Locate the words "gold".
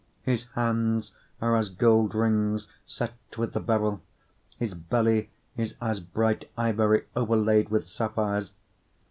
1.69-2.15